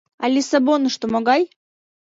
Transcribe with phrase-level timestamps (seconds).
[0.23, 1.41] А Лиссабонышто могай?